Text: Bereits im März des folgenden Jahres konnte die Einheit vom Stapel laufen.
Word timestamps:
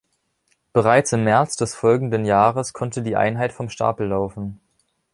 Bereits 0.73 1.13
im 1.13 1.25
März 1.25 1.57
des 1.57 1.75
folgenden 1.75 2.25
Jahres 2.25 2.73
konnte 2.73 3.03
die 3.03 3.15
Einheit 3.15 3.53
vom 3.53 3.69
Stapel 3.69 4.07
laufen. 4.07 4.59